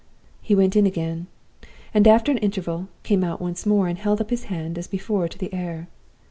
"He 0.41 0.55
went 0.55 0.75
in 0.75 0.87
again; 0.87 1.27
and, 1.93 2.07
after 2.07 2.31
an 2.31 2.39
interval, 2.39 2.87
came 3.03 3.23
out 3.23 3.39
once 3.39 3.67
more, 3.67 3.87
and 3.87 3.99
held 3.99 4.19
up 4.19 4.31
his 4.31 4.45
hand 4.45 4.79
as 4.79 4.87
before 4.87 5.27
to 5.27 5.37
the 5.37 5.53
air. 5.53 5.89